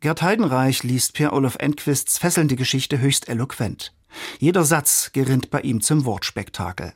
Gerd 0.00 0.22
Heidenreich 0.22 0.82
liest 0.82 1.12
Per 1.12 1.34
Olof 1.34 1.56
Enquists 1.56 2.16
fesselnde 2.16 2.56
Geschichte 2.56 3.00
höchst 3.00 3.28
eloquent. 3.28 3.92
Jeder 4.38 4.64
Satz 4.64 5.10
gerinnt 5.12 5.50
bei 5.50 5.60
ihm 5.60 5.82
zum 5.82 6.06
Wortspektakel. 6.06 6.94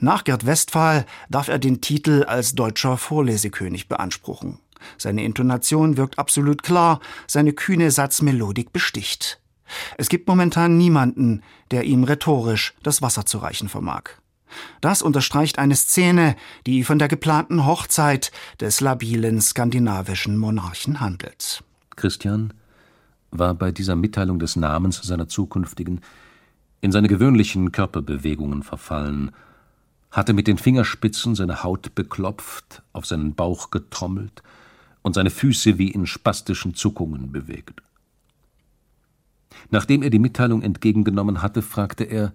Nach 0.00 0.24
Gerd 0.24 0.46
Westphal 0.46 1.06
darf 1.28 1.48
er 1.48 1.58
den 1.58 1.80
Titel 1.80 2.24
als 2.24 2.54
deutscher 2.54 2.96
Vorlesekönig 2.96 3.88
beanspruchen. 3.88 4.58
Seine 4.98 5.24
Intonation 5.24 5.96
wirkt 5.96 6.18
absolut 6.18 6.62
klar, 6.62 7.00
seine 7.26 7.52
kühne 7.52 7.90
Satzmelodik 7.90 8.72
besticht. 8.72 9.40
Es 9.96 10.08
gibt 10.08 10.28
momentan 10.28 10.76
niemanden, 10.76 11.42
der 11.70 11.84
ihm 11.84 12.04
rhetorisch 12.04 12.74
das 12.82 13.02
Wasser 13.02 13.24
zu 13.26 13.38
reichen 13.38 13.68
vermag. 13.68 14.10
Das 14.80 15.02
unterstreicht 15.02 15.58
eine 15.58 15.74
Szene, 15.74 16.36
die 16.66 16.84
von 16.84 16.98
der 16.98 17.08
geplanten 17.08 17.66
Hochzeit 17.66 18.30
des 18.60 18.80
labilen 18.80 19.40
skandinavischen 19.40 20.36
Monarchen 20.36 21.00
handelt. 21.00 21.64
Christian 21.96 22.52
war 23.30 23.54
bei 23.54 23.72
dieser 23.72 23.96
Mitteilung 23.96 24.38
des 24.38 24.54
Namens 24.54 25.00
seiner 25.02 25.28
zukünftigen 25.28 26.00
in 26.80 26.92
seine 26.92 27.08
gewöhnlichen 27.08 27.72
Körperbewegungen 27.72 28.62
verfallen 28.62 29.32
hatte 30.14 30.32
mit 30.32 30.46
den 30.46 30.58
Fingerspitzen 30.58 31.34
seine 31.34 31.64
Haut 31.64 31.96
beklopft, 31.96 32.82
auf 32.92 33.04
seinen 33.04 33.34
Bauch 33.34 33.70
getrommelt 33.70 34.44
und 35.02 35.14
seine 35.14 35.30
Füße 35.30 35.76
wie 35.76 35.90
in 35.90 36.06
spastischen 36.06 36.74
Zuckungen 36.74 37.32
bewegt. 37.32 37.82
Nachdem 39.70 40.04
er 40.04 40.10
die 40.10 40.20
Mitteilung 40.20 40.62
entgegengenommen 40.62 41.42
hatte, 41.42 41.62
fragte 41.62 42.04
er 42.04 42.32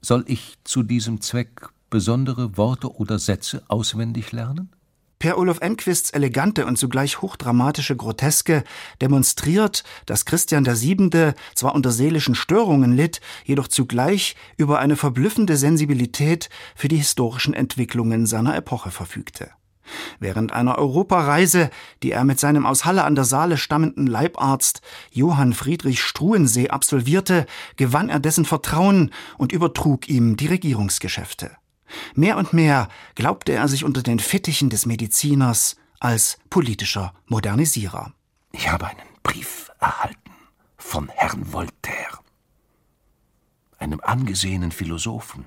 Soll 0.00 0.24
ich 0.26 0.56
zu 0.64 0.82
diesem 0.82 1.20
Zweck 1.20 1.68
besondere 1.90 2.56
Worte 2.56 2.94
oder 2.94 3.18
Sätze 3.18 3.62
auswendig 3.68 4.32
lernen? 4.32 4.70
Per 5.18 5.36
Olof 5.36 5.60
Enquists 5.60 6.10
elegante 6.10 6.64
und 6.64 6.78
zugleich 6.78 7.20
hochdramatische 7.20 7.96
Groteske 7.96 8.62
demonstriert, 9.00 9.82
dass 10.06 10.24
Christian 10.24 10.64
VII. 10.64 11.32
zwar 11.56 11.74
unter 11.74 11.90
seelischen 11.90 12.36
Störungen 12.36 12.92
litt, 12.92 13.20
jedoch 13.44 13.66
zugleich 13.66 14.36
über 14.56 14.78
eine 14.78 14.94
verblüffende 14.94 15.56
Sensibilität 15.56 16.50
für 16.76 16.86
die 16.86 16.98
historischen 16.98 17.52
Entwicklungen 17.52 18.26
seiner 18.26 18.54
Epoche 18.54 18.92
verfügte. 18.92 19.50
Während 20.20 20.52
einer 20.52 20.78
Europareise, 20.78 21.70
die 22.02 22.12
er 22.12 22.24
mit 22.24 22.38
seinem 22.38 22.66
aus 22.66 22.84
Halle 22.84 23.04
an 23.04 23.14
der 23.14 23.24
Saale 23.24 23.56
stammenden 23.56 24.06
Leibarzt 24.06 24.82
Johann 25.10 25.52
Friedrich 25.52 26.00
Struensee 26.00 26.68
absolvierte, 26.68 27.46
gewann 27.76 28.08
er 28.08 28.20
dessen 28.20 28.44
Vertrauen 28.44 29.10
und 29.36 29.50
übertrug 29.50 30.08
ihm 30.08 30.36
die 30.36 30.46
Regierungsgeschäfte. 30.46 31.50
Mehr 32.14 32.36
und 32.36 32.52
mehr 32.52 32.88
glaubte 33.14 33.52
er 33.52 33.68
sich 33.68 33.84
unter 33.84 34.02
den 34.02 34.18
Fittichen 34.18 34.70
des 34.70 34.86
Mediziners 34.86 35.76
als 36.00 36.38
politischer 36.50 37.14
Modernisierer. 37.26 38.12
Ich 38.52 38.70
habe 38.70 38.86
einen 38.86 39.08
Brief 39.22 39.70
erhalten 39.80 40.32
von 40.76 41.08
Herrn 41.08 41.52
Voltaire, 41.52 42.18
einem 43.78 44.00
angesehenen 44.00 44.72
Philosophen, 44.72 45.46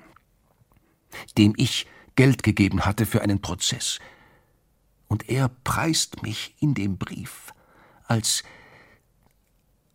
dem 1.36 1.54
ich 1.56 1.86
Geld 2.16 2.42
gegeben 2.42 2.84
hatte 2.84 3.06
für 3.06 3.22
einen 3.22 3.40
Prozess. 3.40 3.98
Und 5.08 5.28
er 5.28 5.48
preist 5.48 6.22
mich 6.22 6.54
in 6.60 6.74
dem 6.74 6.98
Brief 6.98 7.52
als 8.06 8.42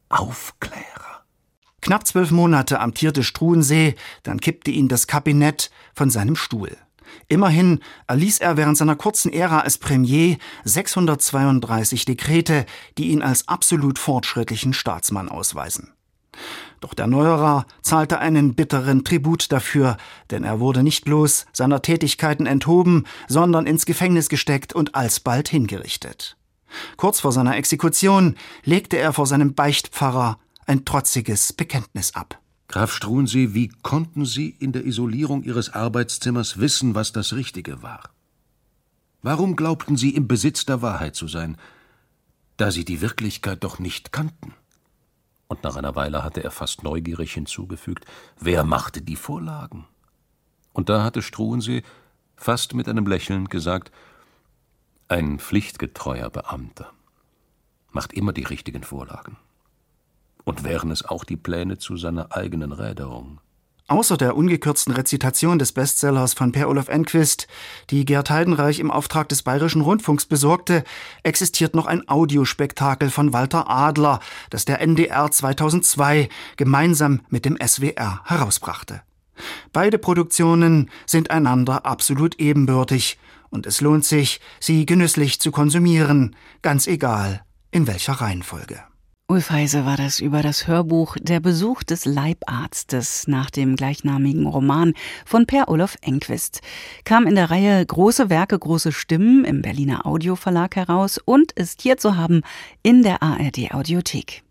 Aufklärer. 0.10 1.17
Knapp 1.88 2.06
zwölf 2.06 2.32
Monate 2.32 2.82
amtierte 2.82 3.24
Struensee, 3.24 3.96
dann 4.24 4.42
kippte 4.42 4.72
ihn 4.72 4.90
das 4.90 5.08
Kabinett 5.08 5.72
von 5.96 6.10
seinem 6.10 6.36
Stuhl. 6.36 6.76
Immerhin 7.30 7.80
erließ 8.08 8.40
er 8.40 8.58
während 8.58 8.76
seiner 8.76 8.98
kurzen 8.98 9.32
Ära 9.32 9.62
als 9.62 9.78
Premier 9.78 10.36
632 10.66 12.04
Dekrete, 12.04 12.66
die 12.98 13.08
ihn 13.08 13.22
als 13.22 13.48
absolut 13.48 14.00
fortschrittlichen 14.00 14.74
Staatsmann 14.74 15.30
ausweisen. 15.30 15.94
Doch 16.82 16.94
der 16.94 17.08
Neuerer 17.08 17.66
zahlte 17.82 18.20
einen 18.20 18.54
bitteren 18.54 19.06
Tribut 19.06 19.50
dafür, 19.54 19.96
denn 20.30 20.44
er 20.44 20.60
wurde 20.60 20.84
nicht 20.84 21.06
bloß 21.06 21.46
seiner 21.54 21.82
Tätigkeiten 21.82 22.48
enthoben, 22.48 23.06
sondern 23.30 23.66
ins 23.66 23.86
Gefängnis 23.86 24.28
gesteckt 24.28 24.74
und 24.74 24.94
alsbald 24.94 25.48
hingerichtet. 25.48 26.36
Kurz 26.98 27.22
vor 27.22 27.32
seiner 27.32 27.56
Exekution 27.56 28.36
legte 28.66 28.98
er 28.98 29.14
vor 29.14 29.26
seinem 29.26 29.54
Beichtpfarrer 29.54 30.38
ein 30.68 30.84
trotziges 30.84 31.54
Bekenntnis 31.54 32.14
ab. 32.14 32.40
Graf 32.68 32.92
Struensee, 32.92 33.54
wie 33.54 33.70
konnten 33.70 34.26
Sie 34.26 34.50
in 34.50 34.74
der 34.74 34.86
Isolierung 34.86 35.44
Ihres 35.44 35.70
Arbeitszimmers 35.70 36.60
wissen, 36.60 36.94
was 36.94 37.14
das 37.14 37.34
Richtige 37.34 37.82
war? 37.82 38.10
Warum 39.22 39.56
glaubten 39.56 39.96
Sie 39.96 40.14
im 40.14 40.28
Besitz 40.28 40.66
der 40.66 40.82
Wahrheit 40.82 41.16
zu 41.16 41.30
sein, 41.30 41.58
da 42.58 42.70
Sie 42.70 42.84
die 42.84 43.00
Wirklichkeit 43.00 43.64
doch 43.64 43.80
nicht 43.80 44.12
kannten? 44.12 44.54
Und 45.48 45.64
nach 45.64 45.78
einer 45.78 45.96
Weile 45.96 46.26
hatte 46.26 46.44
er 46.44 46.52
fast 46.52 46.84
neugierig 46.84 47.34
hinzugefügt, 47.34 48.06
wer 48.38 48.66
machte 48.66 49.02
die 49.02 49.16
Vorlagen? 49.16 49.86
Und 50.74 50.90
da 50.90 51.04
hatte 51.04 51.22
Struensee 51.22 51.84
fast 52.36 52.74
mit 52.74 52.90
einem 52.90 53.08
Lächeln 53.08 53.48
gesagt, 53.48 53.92
ein 55.08 55.40
pflichtgetreuer 55.40 56.30
Beamter 56.30 56.92
macht 57.92 58.12
immer 58.12 58.34
die 58.34 58.44
richtigen 58.44 58.84
Vorlagen. 58.84 59.38
Und 60.48 60.64
wären 60.64 60.92
es 60.92 61.04
auch 61.04 61.26
die 61.26 61.36
Pläne 61.36 61.78
zu 61.78 61.98
seiner 61.98 62.34
eigenen 62.34 62.72
Räderung? 62.72 63.42
Außer 63.90 64.16
der 64.16 64.38
ungekürzten 64.38 64.94
Rezitation 64.94 65.60
des 65.60 65.74
Bestsellers 65.74 66.36
von 66.36 66.54
Per 66.54 66.70
Olaf 66.70 66.88
Enquist, 66.88 67.50
die 67.90 68.06
Gerd 68.06 68.30
Heidenreich 68.30 68.80
im 68.80 68.90
Auftrag 68.90 69.28
des 69.28 69.44
Bayerischen 69.44 69.82
Rundfunks 69.82 70.26
besorgte, 70.26 70.86
existiert 71.24 71.76
noch 71.76 71.86
ein 71.86 72.08
Audiospektakel 72.08 73.10
von 73.10 73.34
Walter 73.34 73.70
Adler, 73.70 74.22
das 74.50 74.64
der 74.64 74.80
NDR 74.80 75.30
2002 75.30 76.30
gemeinsam 76.56 77.20
mit 77.28 77.44
dem 77.44 77.58
SWR 77.62 78.22
herausbrachte. 78.24 79.02
Beide 79.74 79.98
Produktionen 79.98 80.90
sind 81.06 81.30
einander 81.30 81.86
absolut 81.86 82.40
ebenbürtig, 82.40 83.20
und 83.50 83.66
es 83.66 83.82
lohnt 83.82 84.06
sich, 84.06 84.40
sie 84.62 84.86
genüsslich 84.86 85.42
zu 85.42 85.52
konsumieren, 85.52 86.38
ganz 86.62 86.88
egal 86.88 87.42
in 87.70 87.86
welcher 87.86 88.14
Reihenfolge. 88.14 88.82
Ulf 89.30 89.50
Heise 89.50 89.86
war 89.86 89.98
das 89.98 90.22
über 90.22 90.42
das 90.42 90.68
Hörbuch 90.68 91.18
Der 91.20 91.42
Besuch 91.42 91.84
des 91.84 92.06
Leibarztes 92.06 93.28
nach 93.28 93.50
dem 93.50 93.76
gleichnamigen 93.76 94.46
Roman 94.48 94.94
von 95.26 95.46
Per 95.46 95.68
Olof 95.68 95.98
Enquist. 96.02 96.62
Kam 97.04 97.28
in 97.28 97.36
der 97.36 97.52
Reihe 97.52 97.86
Große 97.86 98.30
Werke, 98.30 98.58
große 98.58 98.94
Stimmen 98.94 99.44
im 99.44 99.62
Berliner 99.62 100.06
Audioverlag 100.06 100.78
heraus 100.78 101.18
und 101.18 101.52
ist 101.52 101.82
hier 101.82 101.98
zu 101.98 102.16
haben 102.16 102.40
in 102.84 103.04
der 103.04 103.22
ARD 103.22 103.74
Audiothek. 103.74 104.44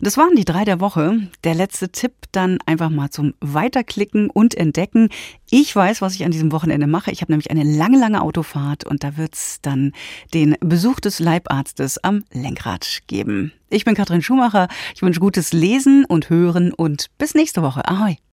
Das 0.00 0.16
waren 0.16 0.36
die 0.36 0.44
drei 0.44 0.64
der 0.64 0.78
Woche. 0.78 1.28
Der 1.42 1.56
letzte 1.56 1.88
Tipp 1.88 2.12
dann 2.30 2.58
einfach 2.66 2.88
mal 2.88 3.10
zum 3.10 3.34
Weiterklicken 3.40 4.30
und 4.30 4.54
Entdecken. 4.54 5.08
Ich 5.52 5.74
weiß, 5.74 6.00
was 6.00 6.14
ich 6.14 6.24
an 6.24 6.30
diesem 6.30 6.52
Wochenende 6.52 6.86
mache. 6.86 7.10
Ich 7.10 7.22
habe 7.22 7.32
nämlich 7.32 7.50
eine 7.50 7.64
lange, 7.64 7.98
lange 7.98 8.22
Autofahrt 8.22 8.84
und 8.84 9.02
da 9.02 9.16
wird's 9.16 9.60
dann 9.60 9.92
den 10.32 10.56
Besuch 10.60 11.00
des 11.00 11.18
Leibarztes 11.18 11.98
am 11.98 12.24
Lenkrad 12.32 13.00
geben. 13.08 13.50
Ich 13.68 13.84
bin 13.84 13.96
Katrin 13.96 14.22
Schumacher. 14.22 14.68
Ich 14.94 15.02
wünsche 15.02 15.18
gutes 15.18 15.52
Lesen 15.52 16.04
und 16.04 16.30
Hören 16.30 16.72
und 16.72 17.06
bis 17.18 17.34
nächste 17.34 17.62
Woche. 17.62 17.84
Ahoi. 17.88 18.18